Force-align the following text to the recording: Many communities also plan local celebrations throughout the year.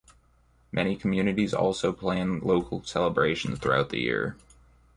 Many 0.71 0.95
communities 0.95 1.53
also 1.53 1.93
plan 1.93 2.39
local 2.39 2.83
celebrations 2.83 3.59
throughout 3.59 3.89
the 3.89 3.99
year. 3.99 4.35